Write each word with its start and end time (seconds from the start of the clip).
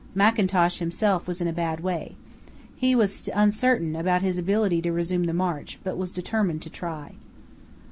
Mackintosh 0.15 0.79
himself 0.79 1.27
was 1.27 1.41
in 1.41 1.47
a 1.47 1.53
bad 1.53 1.81
way. 1.81 2.15
He 2.75 2.95
was 2.95 3.29
uncertain 3.35 3.95
about 3.95 4.23
his 4.23 4.39
ability 4.39 4.81
to 4.81 4.91
resume 4.91 5.25
the 5.25 5.31
march, 5.31 5.77
but 5.83 5.95
was 5.95 6.09
determined 6.09 6.63
to 6.63 6.71
try. 6.71 7.13